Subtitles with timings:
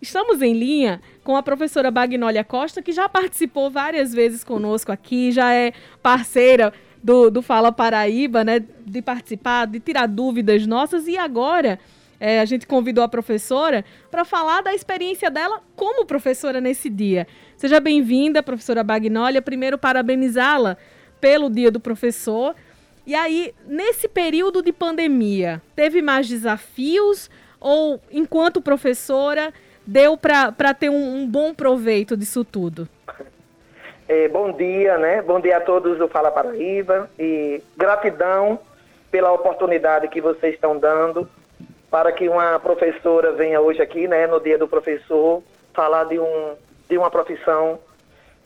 [0.00, 5.30] Estamos em linha com a professora Bagnólia Costa, que já participou várias vezes conosco aqui,
[5.30, 8.64] já é parceira do, do Fala Paraíba, né?
[8.86, 11.06] De participar, de tirar dúvidas nossas.
[11.06, 11.78] E agora
[12.18, 17.26] é, a gente convidou a professora para falar da experiência dela como professora nesse dia.
[17.56, 19.42] Seja bem-vinda, professora Bagnólia.
[19.42, 20.78] Primeiro, parabenizá-la
[21.20, 22.54] pelo Dia do Professor.
[23.06, 27.28] E aí, nesse período de pandemia, teve mais desafios
[27.58, 29.52] ou, enquanto professora,
[29.90, 32.88] deu para ter um, um, bom proveito disso tudo?
[34.08, 35.20] É, bom dia, né?
[35.20, 38.60] Bom dia a todos do Fala Paraíba e gratidão
[39.10, 41.28] pela oportunidade que vocês estão dando
[41.90, 45.42] para que uma professora venha hoje aqui, né, no Dia do Professor,
[45.74, 46.54] falar de, um,
[46.88, 47.80] de uma profissão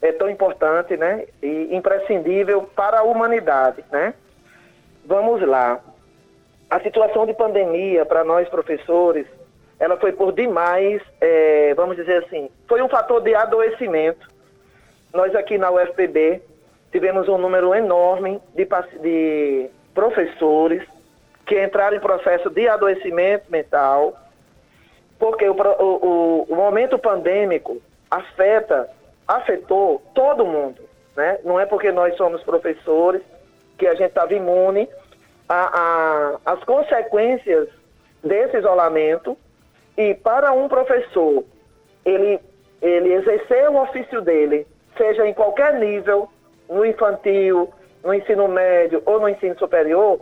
[0.01, 4.15] é, tão importante, né, e imprescindível para a humanidade, né?
[5.05, 5.79] Vamos lá.
[6.71, 9.27] A situação de pandemia para nós professores,
[9.79, 14.29] ela foi por demais, é, vamos dizer assim, foi um fator de adoecimento.
[15.13, 16.43] Nós aqui na UFPB
[16.93, 18.67] tivemos um número enorme de,
[19.01, 20.83] de professores
[21.47, 24.17] que entraram em processo de adoecimento mental,
[25.19, 28.89] porque o, o, o momento pandêmico afeta,
[29.27, 30.83] afetou todo mundo.
[31.17, 31.39] Né?
[31.45, 33.23] Não é porque nós somos professores
[33.79, 34.89] que a gente estava imune
[36.45, 37.69] às consequências
[38.23, 39.37] desse isolamento.
[39.97, 41.45] E para um professor,
[42.05, 42.41] ele,
[42.83, 46.29] ele exercer o ofício dele, seja em qualquer nível,
[46.69, 50.21] no infantil, no ensino médio ou no ensino superior,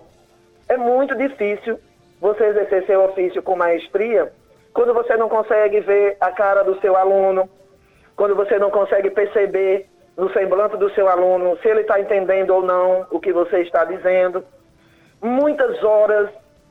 [0.69, 1.79] é muito difícil
[2.21, 4.33] você exercer seu ofício com maestria
[4.73, 7.49] quando você não consegue ver a cara do seu aluno,
[8.17, 12.63] quando você não consegue perceber no semblante do seu aluno se ele está entendendo ou
[12.63, 14.45] não o que você está dizendo.
[15.21, 16.31] Muitas horas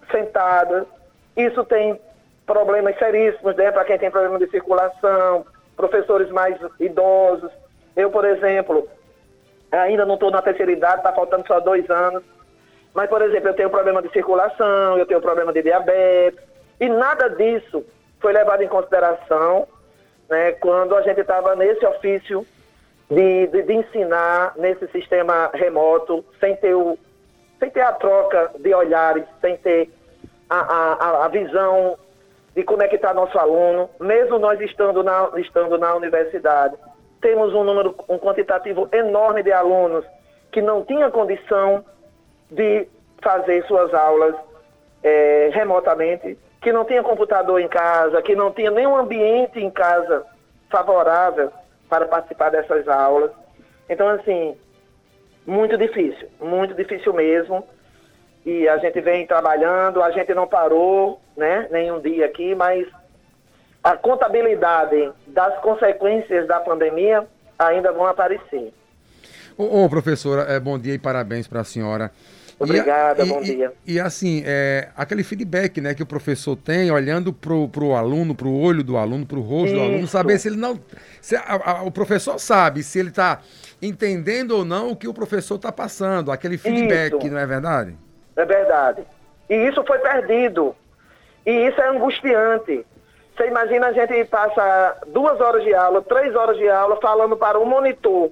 [0.10, 0.86] sentadas,
[1.36, 2.00] isso tem
[2.46, 7.52] problemas seríssimos, né, para quem tem problema de circulação, professores mais idosos.
[7.96, 8.88] Eu, por exemplo,
[9.72, 12.24] ainda não estou na terceira idade, está faltando só dois anos.
[12.94, 16.40] Mas, por exemplo, eu tenho problema de circulação, eu tenho problema de diabetes,
[16.80, 17.86] e nada disso
[18.20, 19.68] foi levado em consideração
[20.30, 22.46] né, quando a gente estava nesse ofício
[23.10, 26.98] de, de, de, ensinar nesse sistema remoto, sem ter, o,
[27.60, 29.90] sem ter a troca de olhares, sem ter
[30.50, 31.98] a, a, a visão
[32.56, 36.76] de como é está nosso aluno, mesmo nós estando na, estando na universidade.
[37.22, 40.06] Temos um número, um quantitativo enorme de alunos
[40.52, 41.86] que não tinha condição
[42.50, 42.88] de
[43.22, 44.36] fazer suas aulas
[45.04, 50.26] é, remotamente, que não tinha computador em casa, que não tinha nenhum ambiente em casa
[50.70, 51.52] favorável
[51.90, 53.32] para participar dessas aulas.
[53.90, 54.58] Então, assim,
[55.46, 57.66] muito difícil, muito difícil mesmo.
[58.46, 62.88] E a gente vem trabalhando, a gente não parou, né, nenhum dia aqui, mas
[63.84, 68.74] a contabilidade das consequências da pandemia ainda vão aparecer.
[69.58, 72.12] Ô, ô professora, é, bom dia e parabéns para a senhora.
[72.60, 73.74] Obrigada, e, bom e, dia.
[73.86, 78.36] E, e assim, é, aquele feedback né, que o professor tem, olhando para o aluno,
[78.36, 79.76] para o olho do aluno, para o rosto Isso.
[79.76, 80.80] do aluno, saber se ele não.
[81.20, 83.42] Se a, a, o professor sabe se ele está
[83.82, 87.32] entendendo ou não o que o professor está passando, aquele feedback, isso.
[87.32, 87.96] não é verdade?
[88.36, 89.04] É verdade.
[89.50, 90.76] E isso foi perdido.
[91.46, 92.86] E isso é angustiante.
[93.36, 97.60] Você imagina a gente passa duas horas de aula, três horas de aula falando para
[97.60, 98.32] um monitor.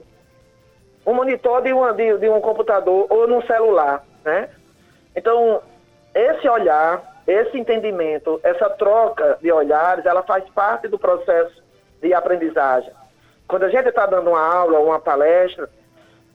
[1.06, 4.50] Um monitor de, uma, de, de um computador ou num celular né?
[5.16, 5.62] Então,
[6.14, 11.62] esse olhar, esse entendimento, essa troca de olhares, ela faz parte do processo
[12.02, 12.92] de aprendizagem.
[13.48, 15.70] Quando a gente está dando uma aula, uma palestra,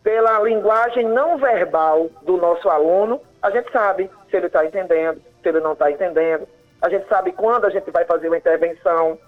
[0.03, 5.49] pela linguagem não verbal do nosso aluno, a gente sabe se ele está entendendo, se
[5.50, 6.49] ele não está entendendo.
[6.81, 9.19] A gente sabe quando a gente vai fazer uma intervenção.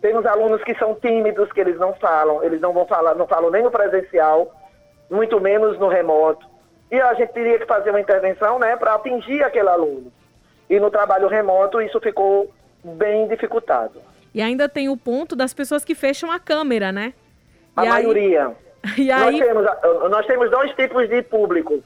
[0.00, 3.50] Temos alunos que são tímidos, que eles não falam, eles não vão falar, não falam
[3.50, 4.50] nem no presencial,
[5.10, 6.46] muito menos no remoto.
[6.90, 10.10] E a gente teria que fazer uma intervenção né, para atingir aquele aluno.
[10.70, 12.50] E no trabalho remoto isso ficou
[12.82, 14.00] bem dificultado.
[14.34, 17.12] E ainda tem o ponto das pessoas que fecham a câmera, né?
[17.76, 18.46] A e maioria.
[18.96, 19.04] Aí...
[19.04, 19.38] E aí...
[19.38, 21.82] Nós, temos, nós temos dois tipos de público.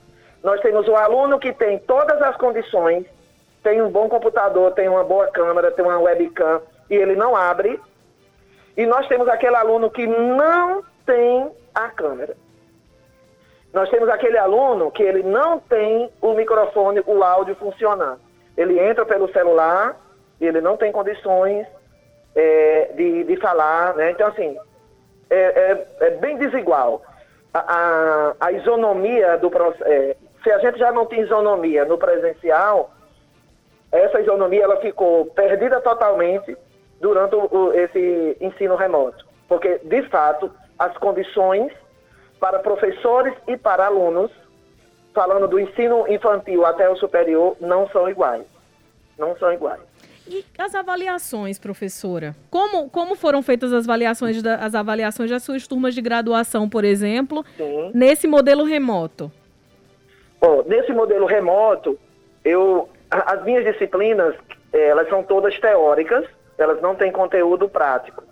[0.47, 3.05] Nós temos o aluno que tem todas as condições,
[3.65, 7.81] tem um bom computador, tem uma boa câmera, tem uma webcam, e ele não abre.
[8.77, 12.37] E nós temos aquele aluno que não tem a câmera.
[13.75, 18.21] Nós temos aquele aluno que ele não tem o microfone, o áudio funcionando.
[18.57, 19.97] Ele entra pelo celular
[20.41, 21.67] ele não tem condições
[22.37, 24.11] é, de, de falar, né?
[24.11, 24.57] Então, assim,
[25.31, 27.03] é, é, é bem desigual.
[27.53, 29.51] A, a, a isonomia do.
[29.83, 30.17] É,
[30.47, 32.93] se a gente já não tem isonomia no presencial,
[33.91, 36.57] essa isonomia ela ficou perdida totalmente
[37.01, 39.27] durante o, esse ensino remoto.
[39.49, 40.49] Porque, de fato,
[40.79, 41.73] as condições
[42.39, 44.31] para professores e para alunos,
[45.13, 48.47] falando do ensino infantil até o superior, não são iguais.
[49.19, 49.81] Não são iguais.
[50.29, 52.37] E as avaliações, professora?
[52.49, 56.85] Como, como foram feitas as avaliações, da, as avaliações das suas turmas de graduação, por
[56.85, 57.91] exemplo, Sim.
[57.93, 59.33] nesse modelo remoto?
[60.47, 61.99] Bom, nesse modelo remoto,
[62.45, 64.33] eu, as minhas disciplinas,
[64.73, 66.25] eh, elas são todas teóricas,
[66.57, 68.23] elas não têm conteúdo prático.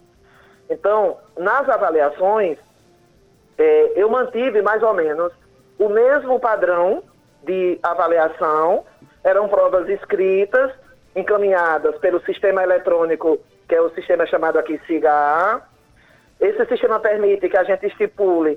[0.70, 2.56] Então, nas avaliações,
[3.58, 5.32] é, eu mantive mais ou menos
[5.76, 7.02] o mesmo padrão
[7.42, 8.84] de avaliação,
[9.24, 10.70] eram provas escritas,
[11.16, 15.62] encaminhadas pelo sistema eletrônico, que é o sistema chamado aqui SIGA.
[16.40, 18.56] Esse sistema permite que a gente estipule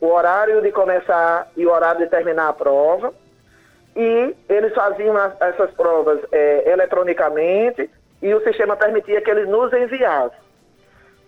[0.00, 3.12] o horário de começar e o horário de terminar a prova.
[3.96, 7.90] E eles faziam essas provas é, eletronicamente
[8.22, 10.38] e o sistema permitia que eles nos enviassem.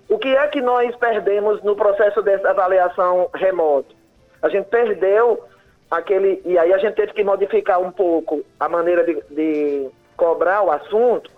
[0.09, 3.95] O que é que nós perdemos no processo dessa avaliação remoto?
[4.43, 5.43] A gente perdeu
[5.91, 6.41] aquele.
[6.45, 10.71] E aí a gente teve que modificar um pouco a maneira de, de cobrar o
[10.71, 11.31] assunto,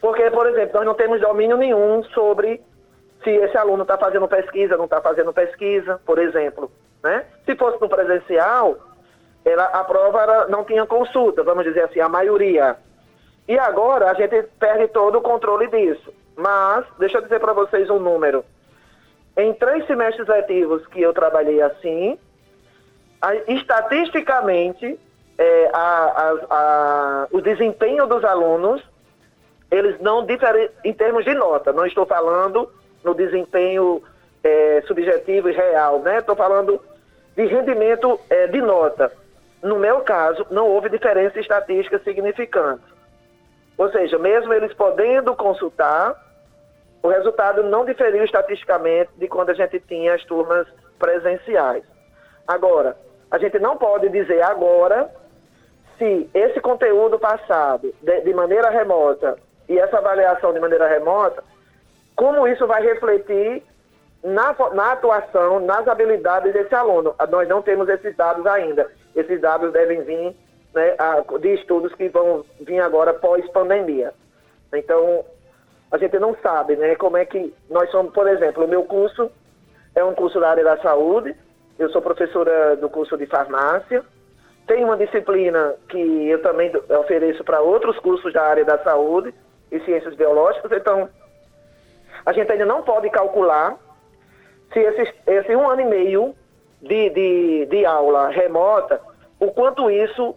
[0.00, 2.60] porque, por exemplo, nós não temos domínio nenhum sobre
[3.26, 6.70] se esse aluno está fazendo pesquisa, não está fazendo pesquisa, por exemplo.
[7.02, 7.24] Né?
[7.44, 8.78] Se fosse no presencial,
[9.44, 12.76] ela, a prova era, não tinha consulta, vamos dizer assim, a maioria.
[13.48, 16.14] E agora a gente perde todo o controle disso.
[16.36, 18.44] Mas, deixa eu dizer para vocês um número.
[19.36, 22.16] Em três semestres letivos que eu trabalhei assim,
[23.20, 25.00] a, estatisticamente,
[25.36, 28.80] é, a, a, o desempenho dos alunos,
[29.68, 31.72] eles não diferem em termos de nota.
[31.72, 32.70] Não estou falando
[33.06, 34.02] no desempenho
[34.42, 36.18] é, subjetivo e real, né?
[36.18, 36.80] Estou falando
[37.36, 39.12] de rendimento é, de nota.
[39.62, 42.82] No meu caso, não houve diferença estatística significante.
[43.78, 46.20] Ou seja, mesmo eles podendo consultar,
[47.02, 50.66] o resultado não diferiu estatisticamente de quando a gente tinha as turmas
[50.98, 51.84] presenciais.
[52.46, 52.96] Agora,
[53.30, 55.08] a gente não pode dizer agora
[55.96, 59.38] se esse conteúdo passado de, de maneira remota
[59.68, 61.42] e essa avaliação de maneira remota,
[62.16, 63.62] como isso vai refletir
[64.24, 67.14] na, na, atuação, nas habilidades desse aluno.
[67.30, 68.90] Nós não temos esses dados ainda.
[69.14, 70.34] Esses dados devem vir
[70.74, 74.12] né, a, de estudos que vão vir agora pós-pandemia.
[74.72, 75.24] Então,
[75.92, 79.30] a gente não sabe né, como é que nós somos, por exemplo, o meu curso
[79.94, 81.34] é um curso da área da saúde,
[81.78, 84.04] eu sou professora do curso de farmácia,
[84.66, 89.32] tem uma disciplina que eu também ofereço para outros cursos da área da saúde
[89.70, 91.08] e ciências biológicas, então
[92.26, 93.76] a gente ainda não pode calcular
[94.72, 96.34] se esse, esse um ano e meio
[96.82, 99.00] de, de, de aula remota,
[99.38, 100.34] o quanto isso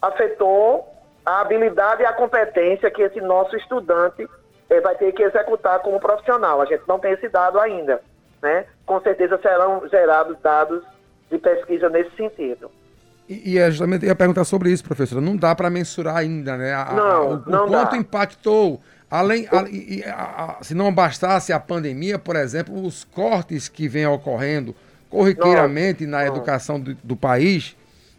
[0.00, 0.86] afetou
[1.24, 4.28] a habilidade e a competência que esse nosso estudante
[4.68, 6.60] eh, vai ter que executar como profissional.
[6.60, 8.02] A gente não tem esse dado ainda.
[8.42, 8.66] Né?
[8.84, 10.84] Com certeza serão gerados dados
[11.30, 12.70] de pesquisa nesse sentido.
[13.26, 15.22] E, e é justamente ia perguntar sobre isso, professora.
[15.22, 16.74] Não dá para mensurar ainda, né?
[16.74, 17.96] A, não, a, o, não o quanto dá.
[17.96, 18.80] impactou,
[19.18, 19.46] além,
[20.06, 24.74] a, se não bastasse a pandemia, por exemplo, os cortes que vêm ocorrendo
[25.08, 27.76] corriqueiramente na educação do, do país,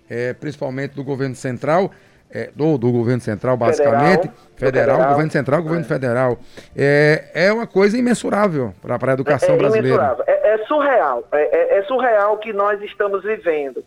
[0.09, 1.91] é, principalmente do governo central,
[2.31, 5.87] é, do, do governo central, basicamente, federal, federal, federal governo central, governo é.
[5.87, 6.39] federal,
[6.75, 10.17] é, é uma coisa imensurável para a educação é, é brasileira.
[10.25, 13.83] É, é surreal, é, é, surreal o que nós estamos vivendo.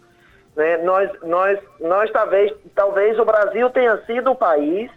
[0.54, 0.76] Né?
[0.78, 4.90] Nós, nós, nós talvez, talvez o Brasil tenha sido o país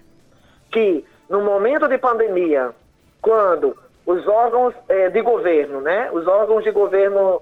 [0.71, 2.71] que, no momento de pandemia,
[3.21, 4.75] quando os órgãos
[5.13, 6.09] de governo, né?
[6.11, 7.41] os órgãos de governo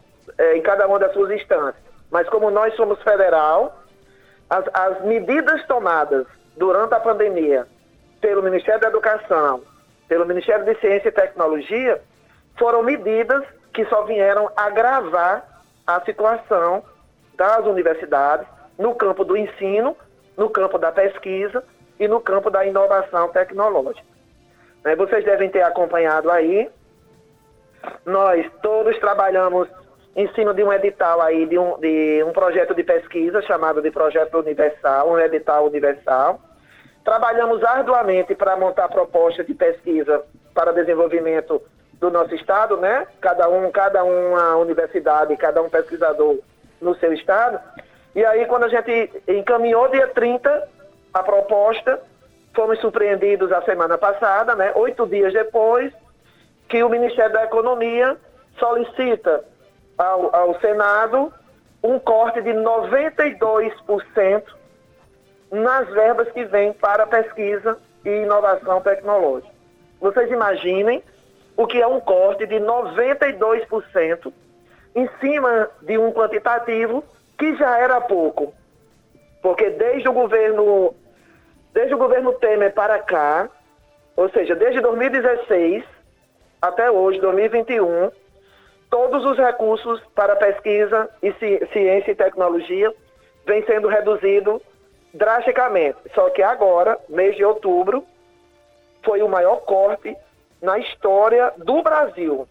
[0.54, 3.80] em cada uma das suas instâncias, mas como nós somos federal,
[4.48, 7.66] as, as medidas tomadas durante a pandemia
[8.22, 9.64] pelo Ministério da Educação,
[10.08, 12.00] pelo Ministério de Ciência e Tecnologia,
[12.60, 13.44] foram medidas
[13.74, 16.84] que só vieram agravar a situação
[17.36, 18.46] das universidades
[18.78, 19.98] no campo do ensino,
[20.38, 21.64] no campo da pesquisa
[22.00, 24.08] e no campo da inovação tecnológica.
[24.84, 26.70] Né, vocês devem ter acompanhado aí.
[28.06, 29.68] Nós todos trabalhamos
[30.16, 33.92] em cima de um edital aí, de um, de um projeto de pesquisa chamado de
[33.92, 36.40] Projeto Universal, um edital universal.
[37.04, 41.62] Trabalhamos arduamente para montar propostas de pesquisa para desenvolvimento
[41.94, 43.08] do nosso estado, né?
[43.22, 46.40] Cada um, cada uma universidade, cada um pesquisador
[46.82, 47.60] no seu estado.
[48.16, 50.68] E aí, quando a gente encaminhou dia 30
[51.14, 52.02] a proposta,
[52.54, 54.72] fomos surpreendidos a semana passada, né?
[54.76, 55.94] Oito dias depois,
[56.68, 58.18] que o Ministério da Economia
[58.58, 59.44] solicita
[59.98, 61.34] ao, ao Senado
[61.84, 64.44] um corte de 92%
[65.52, 69.52] nas verbas que vêm para pesquisa e inovação tecnológica.
[70.00, 71.04] vocês imaginem
[71.58, 74.32] o que é um corte de 92%
[74.96, 77.04] em cima de um quantitativo
[77.38, 78.54] que já era pouco.
[79.42, 80.96] Porque desde o governo,
[81.74, 83.50] desde o governo Temer para cá,
[84.16, 85.84] ou seja, desde 2016
[86.62, 88.12] até hoje, 2021,
[88.90, 91.32] todos os recursos para pesquisa e
[91.72, 92.94] ciência e tecnologia
[93.46, 94.62] vêm sendo reduzidos
[95.14, 95.98] drasticamente.
[96.14, 98.04] Só que agora, mês de outubro,
[99.04, 100.16] foi o maior corte
[100.62, 102.48] na história do Brasil.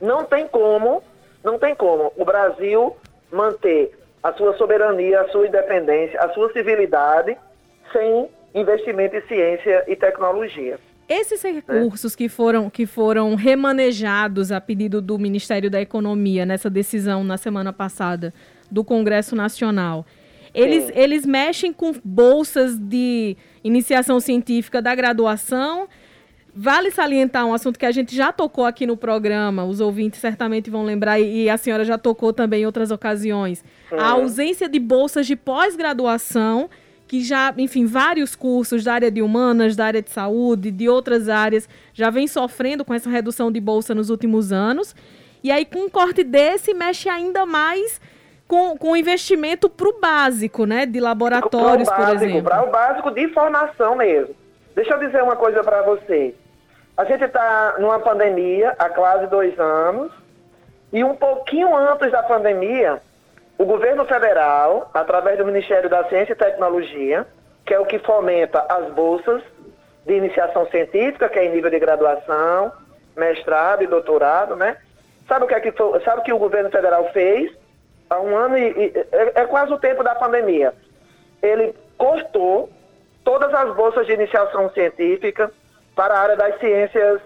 [0.00, 1.02] Não tem como,
[1.42, 2.94] não tem como o Brasil
[3.32, 7.36] manter a sua soberania, a sua independência, a sua civilidade
[7.92, 10.78] sem investimento em ciência e tecnologia.
[11.08, 12.16] Esses recursos é.
[12.16, 17.72] que, foram, que foram remanejados a pedido do Ministério da Economia nessa decisão na semana
[17.72, 18.34] passada
[18.70, 20.04] do Congresso Nacional,
[20.52, 25.86] eles, eles mexem com bolsas de iniciação científica da graduação
[26.58, 30.70] Vale salientar um assunto que a gente já tocou aqui no programa, os ouvintes certamente
[30.70, 33.62] vão lembrar, e a senhora já tocou também em outras ocasiões.
[33.92, 34.00] A é.
[34.12, 36.70] ausência de bolsas de pós-graduação,
[37.06, 41.28] que já, enfim, vários cursos da área de humanas, da área de saúde, de outras
[41.28, 44.96] áreas, já vem sofrendo com essa redução de bolsa nos últimos anos.
[45.44, 48.00] E aí, com um corte desse, mexe ainda mais
[48.48, 50.86] com, com investimento para o básico, né?
[50.86, 52.44] De laboratórios, básico, por exemplo.
[52.44, 54.34] Para o básico de formação mesmo.
[54.74, 56.34] Deixa eu dizer uma coisa para você.
[56.96, 60.10] A gente está numa pandemia há quase dois anos
[60.90, 63.02] e um pouquinho antes da pandemia,
[63.58, 67.26] o governo federal, através do Ministério da Ciência e Tecnologia,
[67.66, 69.42] que é o que fomenta as bolsas
[70.06, 72.72] de iniciação científica, que é em nível de graduação,
[73.14, 74.78] mestrado e doutorado, né?
[75.28, 77.52] Sabe o que, é que, foi, sabe o, que o governo federal fez?
[78.08, 80.72] Há um ano e, e é, é quase o tempo da pandemia.
[81.42, 82.70] Ele cortou
[83.24, 85.50] todas as bolsas de iniciação científica,
[85.96, 87.20] para a área das ciências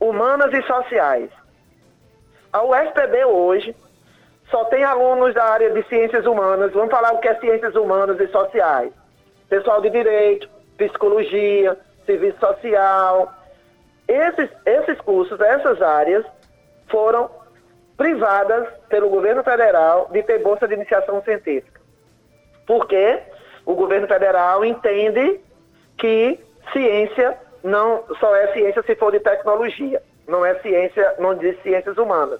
[0.00, 1.30] humanas e sociais.
[2.52, 3.76] A UFPB hoje
[4.50, 8.18] só tem alunos da área de ciências humanas, vamos falar o que é ciências humanas
[8.18, 8.92] e sociais.
[9.48, 13.32] Pessoal de direito, psicologia, serviço social.
[14.08, 16.24] Esses, esses cursos, essas áreas,
[16.88, 17.30] foram
[17.96, 21.80] privadas pelo governo federal de ter bolsa de iniciação científica.
[22.66, 23.20] Porque
[23.66, 25.40] o governo federal entende
[25.98, 26.38] que
[26.72, 31.96] ciência não só é ciência se for de tecnologia, não é ciência, não de ciências
[31.96, 32.38] humanas.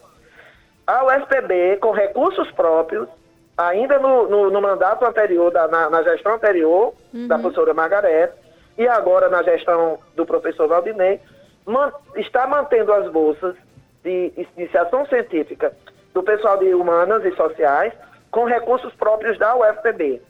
[0.86, 3.08] A UFPB, com recursos próprios,
[3.56, 7.26] ainda no, no, no mandato anterior, da, na, na gestão anterior uhum.
[7.26, 8.32] da professora Margareth,
[8.76, 11.20] e agora na gestão do professor Valdinei,
[11.64, 13.56] man, está mantendo as bolsas
[14.02, 15.74] de iniciação científica
[16.12, 17.94] do pessoal de humanas e sociais
[18.30, 20.20] com recursos próprios da UFPB.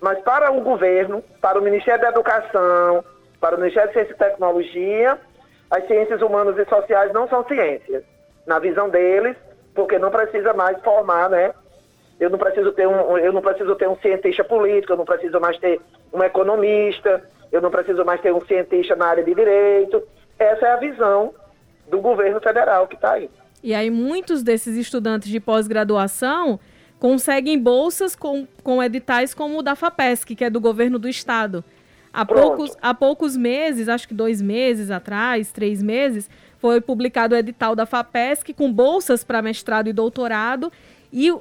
[0.00, 3.04] Mas para o governo, para o Ministério da Educação,
[3.40, 5.18] para o Ministério de Ciência e Tecnologia,
[5.70, 8.04] as ciências humanas e sociais não são ciências,
[8.46, 9.36] na visão deles,
[9.74, 11.52] porque não precisa mais formar, né?
[12.18, 15.40] Eu não preciso ter um, eu não preciso ter um cientista político, eu não preciso
[15.40, 15.80] mais ter
[16.12, 20.02] um economista, eu não preciso mais ter um cientista na área de direito.
[20.38, 21.32] Essa é a visão
[21.88, 23.30] do governo federal que está aí.
[23.62, 26.60] E aí muitos desses estudantes de pós-graduação
[26.98, 31.64] conseguem bolsas com, com editais como o da FAPESC, que é do governo do estado.
[32.12, 37.38] Há poucos, há poucos meses, acho que dois meses atrás, três meses, foi publicado o
[37.38, 40.72] edital da FAPESC com bolsas para mestrado e doutorado.
[41.12, 41.32] E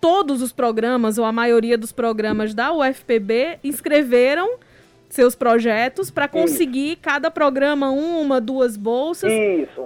[0.00, 4.58] todos os programas, ou a maioria dos programas da UFPB, inscreveram
[5.08, 7.00] seus projetos para conseguir Isso.
[7.02, 9.32] cada programa uma, duas bolsas,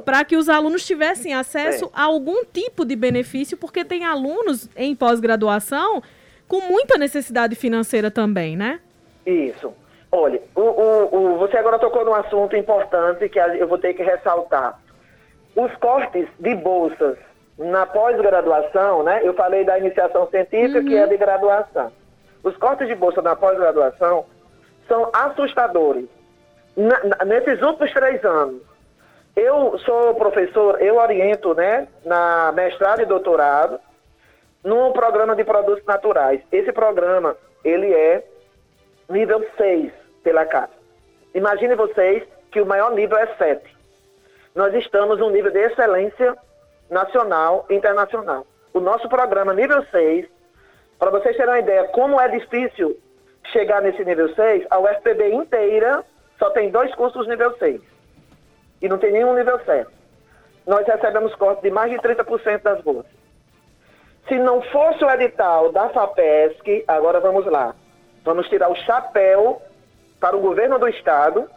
[0.05, 1.89] para que os alunos tivessem acesso é.
[1.95, 6.03] a algum tipo de benefício, porque tem alunos em pós-graduação
[6.47, 8.81] com muita necessidade financeira também, né?
[9.25, 9.73] Isso.
[10.17, 14.03] Olha, o, o, o, você agora tocou num assunto importante que eu vou ter que
[14.05, 14.79] ressaltar.
[15.57, 17.19] Os cortes de bolsas
[17.59, 19.23] na pós-graduação, né?
[19.25, 20.87] Eu falei da iniciação científica, uhum.
[20.87, 21.91] que é de graduação.
[22.45, 24.25] Os cortes de bolsa na pós-graduação
[24.87, 26.07] são assustadores.
[26.77, 28.63] Na, na, nesses últimos três anos,
[29.35, 33.81] eu sou professor, eu oriento, né, na mestrado e doutorado,
[34.63, 36.41] num programa de produtos naturais.
[36.53, 38.23] Esse programa, ele é
[39.09, 40.73] nível 6 pela casa.
[41.35, 43.63] Imagine vocês que o maior nível é 7.
[44.55, 46.37] Nós estamos num nível de excelência
[46.91, 48.47] nacional e internacional.
[48.73, 50.27] O nosso programa nível 6,
[50.99, 52.97] para vocês terem uma ideia como é difícil
[53.53, 56.05] chegar nesse nível 6, a UFPB inteira
[56.39, 57.81] só tem dois cursos nível 6.
[58.81, 59.91] E não tem nenhum nível 7.
[60.67, 63.13] Nós recebemos corte de mais de 30% das bolsas.
[64.29, 67.75] Se não fosse o edital da FAPESC, agora vamos lá.
[68.25, 69.61] Vamos tirar o chapéu
[70.25, 71.51] para o governo do estado,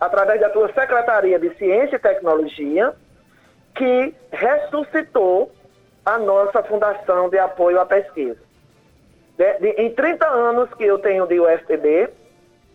[0.00, 2.94] através da tua Secretaria de Ciência e Tecnologia,
[3.74, 5.52] que ressuscitou
[6.02, 8.40] a nossa Fundação de Apoio à Pesquisa.
[9.36, 12.08] De, de, em 30 anos que eu tenho de UFPB,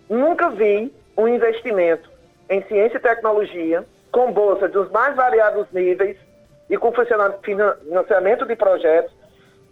[0.08, 2.08] nunca vi um investimento
[2.48, 6.18] em ciência e tecnologia com bolsas dos mais variados níveis
[6.70, 9.12] e com financiamento de projetos,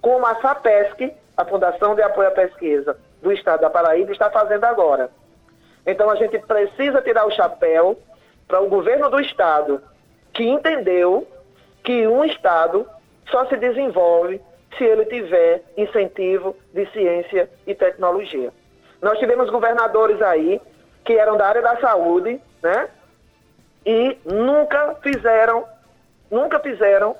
[0.01, 4.63] como a FAPESC, a Fundação de Apoio à Pesquisa do Estado da Paraíba, está fazendo
[4.63, 5.11] agora.
[5.89, 7.97] Então a gente precisa tirar o chapéu
[8.47, 9.81] para o governo do Estado,
[10.33, 11.27] que entendeu
[11.83, 12.87] que um Estado
[13.31, 14.39] só se desenvolve
[14.77, 18.51] se ele tiver incentivo de ciência e tecnologia.
[19.01, 20.61] Nós tivemos governadores aí
[21.03, 22.89] que eram da área da saúde, né?
[23.83, 25.65] E nunca fizeram,
[26.29, 27.15] nunca fizeram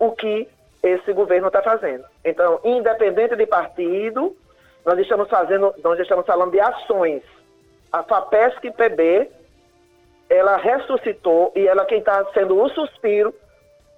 [0.00, 0.48] o que
[0.82, 2.04] esse governo está fazendo.
[2.24, 4.36] Então, independente de partido,
[4.84, 7.22] nós estamos fazendo, nós estamos falando de ações.
[7.92, 9.30] A FAPESC PB,
[10.28, 13.34] ela ressuscitou e ela quem está sendo o suspiro,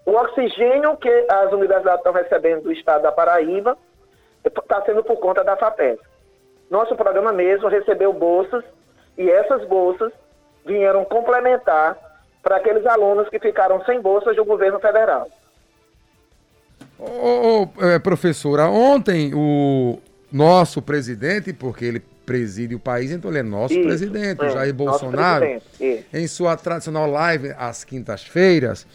[0.06, 3.76] o oxigênio que as universidades estão recebendo do estado da Paraíba
[4.44, 6.02] está sendo por conta da FAPESC.
[6.70, 8.64] Nosso programa mesmo recebeu bolsas
[9.16, 10.12] e essas bolsas
[10.64, 11.96] vieram complementar
[12.42, 15.28] para aqueles alunos que ficaram sem bolsas do governo federal.
[16.98, 19.98] Ô, é, professora, ontem o
[20.32, 24.74] nosso presidente, porque ele preside o país, então ele é nosso Isso, presidente, é, Jair
[24.74, 25.60] Bolsonaro,
[26.12, 28.86] em sua tradicional live às quintas-feiras,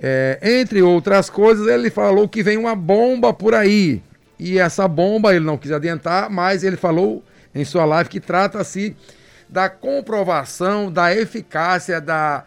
[0.00, 4.02] é, entre outras coisas, ele falou que vem uma bomba por aí.
[4.38, 8.96] E essa bomba ele não quis adiantar, mas ele falou em sua live que trata-se
[9.48, 12.44] da comprovação da eficácia da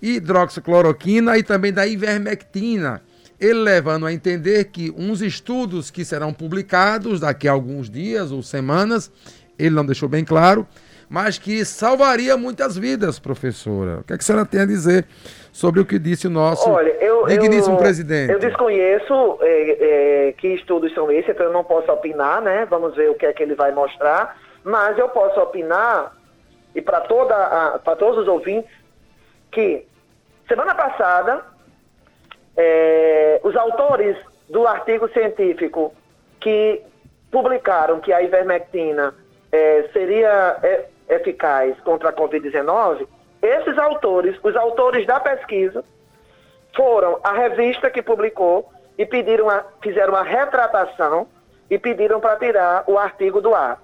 [0.00, 3.02] hidroxicloroquina e também da ivermectina.
[3.40, 8.42] Ele levando a entender que uns estudos que serão publicados daqui a alguns dias ou
[8.42, 9.10] semanas,
[9.58, 10.66] ele não deixou bem claro,
[11.08, 14.00] mas que salvaria muitas vidas, professora.
[14.00, 15.06] O que, é que a senhora tem a dizer
[15.52, 18.32] sobre o que disse o nosso Olha, eu, digníssimo eu, presidente?
[18.32, 22.66] Eu desconheço é, é, que estudos são esses, então eu não posso opinar, né?
[22.68, 24.36] Vamos ver o que é que ele vai mostrar.
[24.64, 26.12] Mas eu posso opinar
[26.74, 28.70] e para todos os ouvintes
[29.52, 29.86] que
[30.48, 31.42] semana passada
[32.56, 34.16] é, os autores
[34.48, 35.94] do artigo científico
[36.40, 36.82] que
[37.30, 39.14] publicaram que a ivermectina
[39.54, 43.06] é, seria é, eficaz contra a Covid-19,
[43.40, 45.84] esses autores, os autores da pesquisa,
[46.74, 51.28] foram à revista que publicou e pediram a, fizeram uma retratação
[51.70, 53.80] e pediram para tirar o artigo do ar.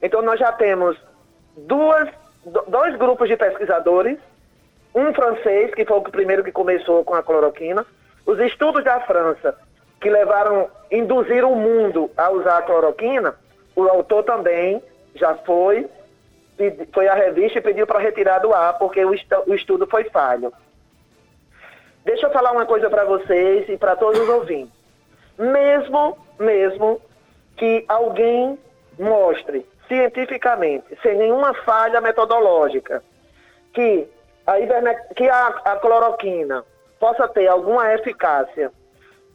[0.00, 0.96] Então nós já temos
[1.58, 2.08] duas,
[2.66, 4.18] dois grupos de pesquisadores,
[4.94, 7.84] um francês, que foi o primeiro que começou com a cloroquina,
[8.24, 9.54] os estudos da França,
[10.00, 13.34] que levaram, induziram o mundo a usar a cloroquina,
[13.76, 14.82] o autor também
[15.14, 15.88] já foi,
[16.92, 19.10] foi à revista e pediu para retirar do ar, porque o,
[19.46, 20.52] o estudo foi falho.
[22.04, 24.74] Deixa eu falar uma coisa para vocês e para todos os ouvintes.
[25.38, 27.00] Mesmo, mesmo
[27.56, 28.58] que alguém
[28.98, 33.02] mostre cientificamente, sem nenhuma falha metodológica,
[33.72, 34.08] que
[34.46, 34.54] a,
[35.14, 36.64] que a, a cloroquina
[36.98, 38.72] possa ter alguma eficácia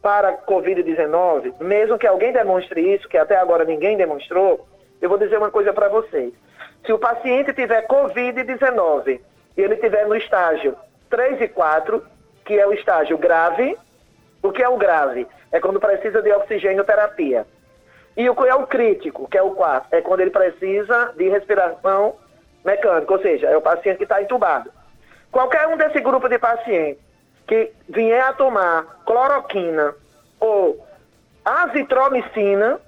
[0.01, 4.67] para Covid-19, mesmo que alguém demonstre isso, que até agora ninguém demonstrou,
[5.01, 6.33] eu vou dizer uma coisa para vocês.
[6.85, 9.19] Se o paciente tiver Covid-19
[9.57, 10.75] e ele tiver no estágio
[11.09, 12.03] 3 e 4,
[12.43, 13.77] que é o estágio grave,
[14.41, 15.27] o que é o grave?
[15.51, 17.45] É quando precisa de oxigênio terapia.
[18.17, 21.29] E o que é o crítico, que é o quarto, é quando ele precisa de
[21.29, 22.15] respiração
[22.65, 24.71] mecânica, ou seja, é o paciente que está entubado.
[25.31, 27.10] Qualquer um desse grupo de pacientes
[27.47, 29.93] que vier a tomar cloroquina
[30.39, 30.85] ou
[31.43, 32.79] azitromicina,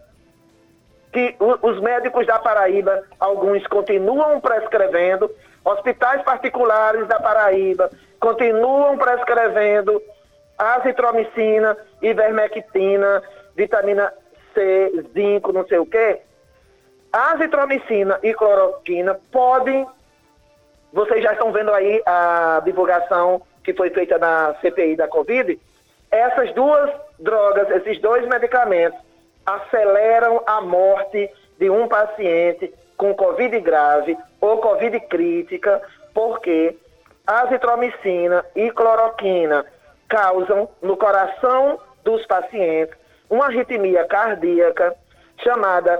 [1.12, 5.30] que os médicos da Paraíba, alguns continuam prescrevendo,
[5.64, 7.90] hospitais particulares da Paraíba
[8.20, 10.02] continuam prescrevendo
[10.58, 13.22] azitromicina, ivermectina,
[13.56, 14.14] vitamina
[14.54, 16.22] C, zinco, não sei o quê,
[17.12, 19.86] azitromicina e cloroquina podem.
[20.92, 25.60] Vocês já estão vendo aí a divulgação que foi feita na CPI da Covid.
[26.12, 29.00] Essas duas drogas, esses dois medicamentos,
[29.46, 35.82] aceleram a morte de um paciente com Covid grave ou Covid crítica,
[36.14, 36.78] porque
[37.26, 39.66] azitromicina e cloroquina
[40.08, 42.96] causam no coração dos pacientes
[43.30, 44.96] uma arritmia cardíaca
[45.38, 46.00] chamada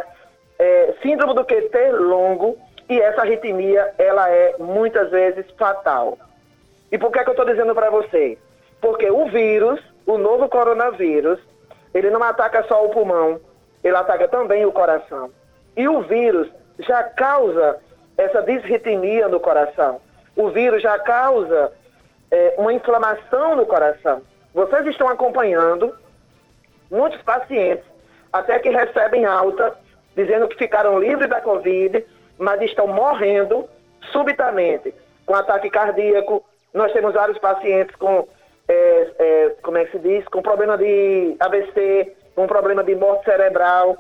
[0.60, 2.58] é, síndrome do QT longo
[2.90, 6.18] e essa arritmia ela é muitas vezes fatal.
[6.94, 8.38] E por que, é que eu estou dizendo para você?
[8.80, 11.40] Porque o vírus, o novo coronavírus,
[11.92, 13.42] ele não ataca só o pulmão,
[13.84, 15.32] ele ataca também o coração.
[15.76, 17.80] E o vírus já causa
[18.16, 20.00] essa disritmia no coração.
[20.36, 21.72] o vírus já causa
[22.30, 24.22] é, uma inflamação no coração.
[24.54, 25.96] Vocês estão acompanhando
[26.92, 27.86] muitos pacientes,
[28.32, 29.76] até que recebem alta,
[30.16, 32.06] dizendo que ficaram livres da Covid,
[32.38, 33.68] mas estão morrendo
[34.12, 34.94] subitamente
[35.26, 36.46] com ataque cardíaco.
[36.74, 38.28] Nós temos vários pacientes com,
[38.68, 43.26] é, é, como é que se diz, com problema de AVC, com problema de morte
[43.26, 43.98] cerebral,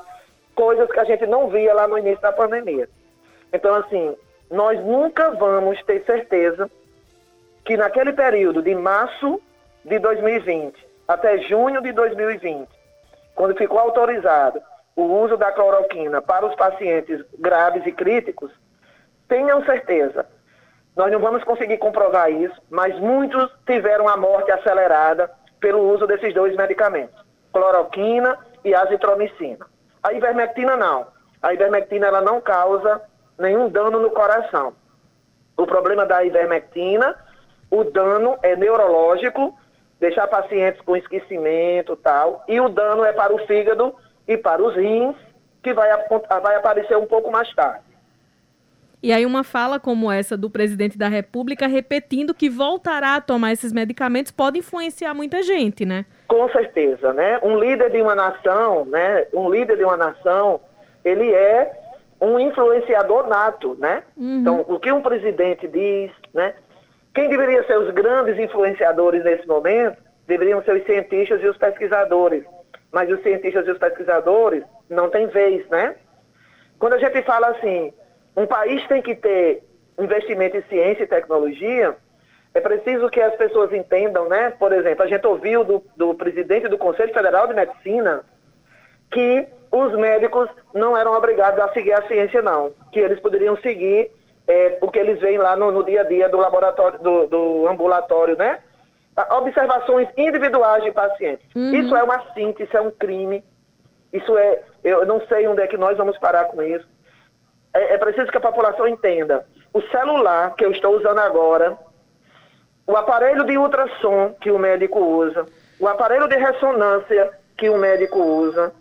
[0.55, 2.89] coisas que a gente não via lá no início da pandemia.
[3.51, 4.15] Então, assim,
[4.49, 6.69] nós nunca vamos ter certeza
[7.63, 9.41] que naquele período de março
[9.85, 12.67] de 2020 até junho de 2020,
[13.35, 14.61] quando ficou autorizado
[14.95, 18.51] o uso da cloroquina para os pacientes graves e críticos,
[19.27, 20.25] tenham certeza,
[20.95, 26.33] nós não vamos conseguir comprovar isso, mas muitos tiveram a morte acelerada pelo uso desses
[26.33, 27.15] dois medicamentos,
[27.51, 29.65] cloroquina e azitromicina.
[30.03, 31.07] A ivermectina não.
[31.41, 33.01] A ivermectina ela não causa
[33.39, 34.73] nenhum dano no coração.
[35.57, 37.15] O problema da ivermectina,
[37.71, 39.57] o dano é neurológico,
[39.99, 43.95] deixar pacientes com esquecimento tal, e o dano é para o fígado
[44.27, 45.15] e para os rins,
[45.61, 45.89] que vai,
[46.41, 47.92] vai aparecer um pouco mais tarde.
[49.03, 53.51] E aí uma fala como essa do presidente da República repetindo que voltará a tomar
[53.51, 56.05] esses medicamentos pode influenciar muita gente, né?
[56.25, 57.37] Com certeza, né?
[57.43, 59.27] Um líder de uma nação, né?
[59.33, 60.61] Um líder de uma nação,
[61.03, 61.69] ele é
[62.21, 64.03] um influenciador nato, né?
[64.15, 64.39] Uhum.
[64.39, 66.53] Então, o que um presidente diz, né?
[67.13, 72.45] Quem deveria ser os grandes influenciadores nesse momento deveriam ser os cientistas e os pesquisadores.
[72.89, 75.95] Mas os cientistas e os pesquisadores não têm vez, né?
[76.79, 77.91] Quando a gente fala assim,
[78.35, 79.63] um país tem que ter
[79.99, 81.95] investimento em ciência e tecnologia,
[82.53, 84.51] é preciso que as pessoas entendam, né?
[84.51, 88.23] Por exemplo, a gente ouviu do, do presidente do Conselho Federal de Medicina
[89.11, 92.71] que os médicos não eram obrigados a seguir a ciência, não.
[92.91, 94.11] Que eles poderiam seguir
[94.47, 97.67] é, o que eles veem lá no, no, dia a dia do laboratório, do, do
[97.67, 98.59] ambulatório, né?
[99.31, 101.45] Observações individuais de pacientes.
[101.55, 101.73] Uhum.
[101.73, 103.43] Isso é uma síntese, isso é um crime.
[104.11, 104.61] Isso é.
[104.83, 106.92] Eu não sei onde é que nós vamos parar com isso
[107.73, 109.45] é, é preciso que a população entenda.
[109.73, 111.77] O celular que eu estou usando agora,
[112.85, 115.45] o aparelho de ultrassom que o médico usa,
[115.79, 118.73] o aparelho de ressonância que o médico usa,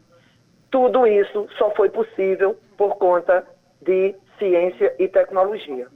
[0.71, 3.47] tudo isso só foi possível por conta
[3.81, 5.87] de ciência e tecnologia.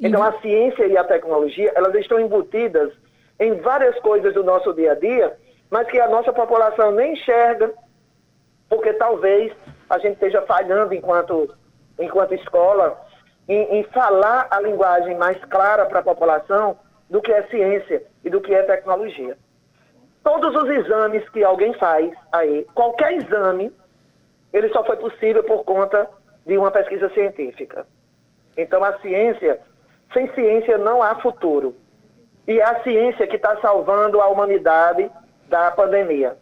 [0.00, 2.92] Então, a ciência e a tecnologia, elas estão embutidas
[3.38, 5.36] em várias coisas do nosso dia a dia,
[5.70, 7.72] mas que a nossa população nem enxerga,
[8.68, 9.52] porque talvez
[9.90, 11.52] a gente esteja falhando enquanto
[11.98, 13.00] enquanto escola,
[13.48, 18.30] em, em falar a linguagem mais clara para a população do que é ciência e
[18.30, 19.36] do que é tecnologia.
[20.22, 23.72] Todos os exames que alguém faz aí, qualquer exame,
[24.52, 26.08] ele só foi possível por conta
[26.44, 27.86] de uma pesquisa científica.
[28.56, 29.60] Então a ciência,
[30.12, 31.74] sem ciência não há futuro.
[32.46, 35.10] E é a ciência que está salvando a humanidade
[35.48, 36.36] da pandemia.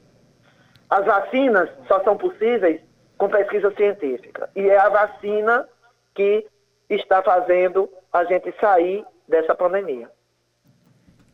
[0.88, 2.80] As vacinas só são possíveis
[3.16, 4.48] com pesquisa científica.
[4.54, 5.66] E é a vacina
[6.14, 6.46] que
[6.88, 10.08] está fazendo a gente sair dessa pandemia.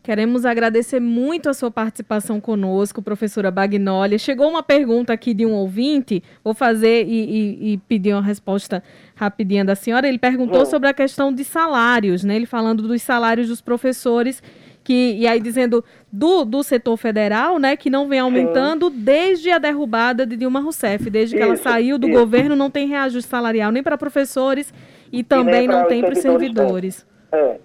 [0.03, 4.19] Queremos agradecer muito a sua participação conosco, professora Bagnoli.
[4.19, 8.83] Chegou uma pergunta aqui de um ouvinte, vou fazer e, e, e pedir uma resposta
[9.15, 10.09] rapidinha da senhora.
[10.09, 12.35] Ele perguntou sobre a questão de salários, né?
[12.35, 14.43] Ele falando dos salários dos professores
[14.85, 18.97] que e aí dizendo do, do setor federal, né, que não vem aumentando Sim.
[18.99, 22.19] desde a derrubada de Dilma Rousseff, desde que ela saiu do isso.
[22.19, 24.73] governo, não tem reajuste salarial nem para professores
[25.13, 27.07] e também e não tem para os servidores.
[27.31, 27.57] É.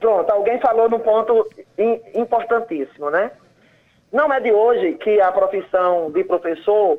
[0.00, 1.48] Pronto, alguém falou num ponto
[2.14, 3.30] importantíssimo, né?
[4.12, 6.98] Não é de hoje que a profissão de professor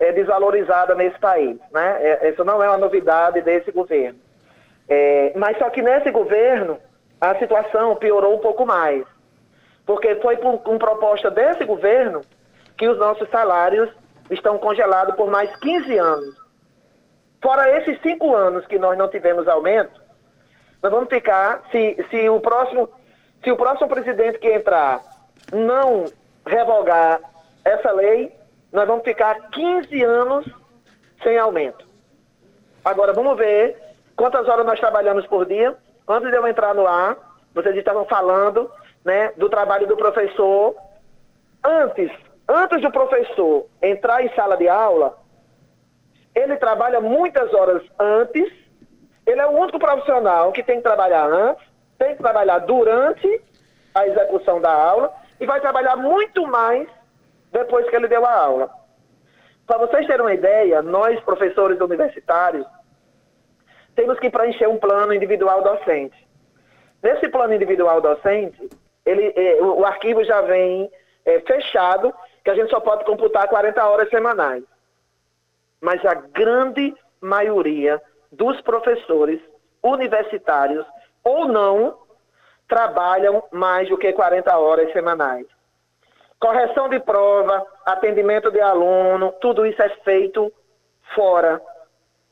[0.00, 1.98] é desvalorizada nesse país, né?
[2.00, 4.18] É, isso não é uma novidade desse governo.
[4.88, 6.78] É, mas só que nesse governo
[7.20, 9.04] a situação piorou um pouco mais.
[9.84, 12.22] Porque foi por, com proposta desse governo
[12.76, 13.90] que os nossos salários
[14.30, 16.36] estão congelados por mais 15 anos.
[17.42, 20.00] Fora esses cinco anos que nós não tivemos aumento,
[20.82, 22.88] nós vamos ficar, se, se, o, próximo,
[23.42, 25.00] se o próximo presidente que entrar
[25.52, 26.04] não
[26.46, 27.20] revogar
[27.64, 28.32] essa lei,
[28.72, 30.46] nós vamos ficar 15 anos
[31.22, 31.86] sem aumento.
[32.84, 33.76] Agora, vamos ver
[34.16, 35.76] quantas horas nós trabalhamos por dia
[36.08, 37.16] antes de eu entrar no ar,
[37.54, 38.70] vocês estavam falando
[39.04, 40.74] né, do trabalho do professor.
[41.64, 42.10] Antes,
[42.48, 45.18] antes do professor entrar em sala de aula,
[46.34, 48.50] ele trabalha muitas horas antes.
[49.26, 51.64] Ele é o único profissional que tem que trabalhar antes,
[51.98, 53.42] tem que trabalhar durante
[53.94, 56.88] a execução da aula e vai trabalhar muito mais
[57.52, 58.70] depois que ele deu a aula.
[59.66, 62.66] Para vocês terem uma ideia, nós, professores universitários,
[63.98, 66.16] temos que preencher um plano individual docente.
[67.02, 68.68] Nesse plano individual docente,
[69.04, 70.88] ele, é, o, o, arquivo já vem
[71.26, 74.62] é, fechado, que a gente só pode computar 40 horas semanais.
[75.80, 79.40] Mas a grande maioria dos professores
[79.82, 80.86] universitários
[81.24, 81.98] ou não
[82.68, 85.46] trabalham mais do que 40 horas semanais.
[86.38, 90.52] Correção de prova, atendimento de aluno, tudo isso é feito
[91.16, 91.60] fora.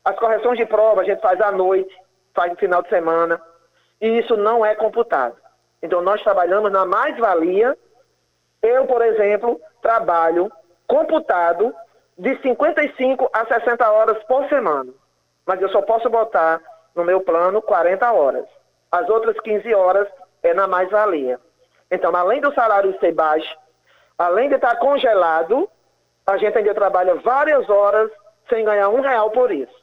[0.07, 1.93] As correções de prova a gente faz à noite,
[2.33, 3.41] faz no final de semana,
[3.99, 5.35] e isso não é computado.
[5.83, 7.77] Então nós trabalhamos na mais-valia.
[8.61, 10.49] Eu, por exemplo, trabalho
[10.87, 11.75] computado
[12.17, 14.93] de 55 a 60 horas por semana.
[15.45, 16.61] Mas eu só posso botar
[16.95, 18.45] no meu plano 40 horas.
[18.89, 20.07] As outras 15 horas
[20.41, 21.37] é na mais-valia.
[21.91, 23.57] Então, além do salário ser baixo,
[24.17, 25.69] além de estar congelado,
[26.25, 28.09] a gente ainda trabalha várias horas
[28.47, 29.76] sem ganhar um real por isso.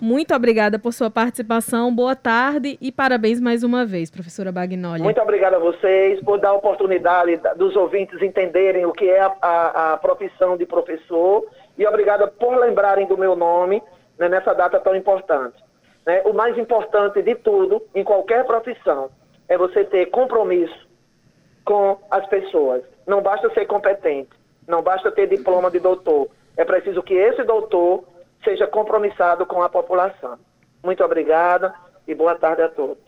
[0.00, 1.94] Muito obrigada por sua participação.
[1.94, 5.02] Boa tarde e parabéns mais uma vez, professora Bagnoli.
[5.02, 9.34] Muito obrigada a vocês por dar a oportunidade dos ouvintes entenderem o que é a,
[9.40, 11.46] a, a profissão de professor
[11.78, 13.82] e obrigada por lembrarem do meu nome
[14.18, 15.56] né, nessa data tão importante.
[16.04, 16.22] Né?
[16.24, 19.10] O mais importante de tudo, em qualquer profissão,
[19.48, 20.86] é você ter compromisso
[21.64, 22.82] com as pessoas.
[23.06, 24.30] Não basta ser competente,
[24.66, 26.28] não basta ter diploma de doutor.
[26.56, 28.04] É preciso que esse doutor
[28.46, 30.38] seja compromissado com a população.
[30.84, 31.74] Muito obrigada
[32.06, 33.06] e boa tarde a todos.